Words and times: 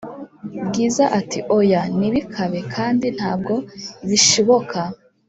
Bwiza 0.67 1.03
ati"oya 1.19 1.81
ntibikabe 1.97 2.59
kandi 2.75 3.07
ntabwo 3.17 3.53
bishiboka 4.07 4.79